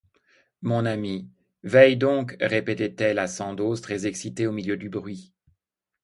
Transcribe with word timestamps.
Mon 0.63 0.87
ami, 0.87 1.29
veille 1.61 1.95
donc, 1.95 2.35
répétait-elle 2.39 3.19
à 3.19 3.27
Sandoz, 3.27 3.81
très 3.81 4.07
excité 4.07 4.47
au 4.47 4.51
milieu 4.51 4.75
du 4.75 4.89
bruit. 4.89 5.35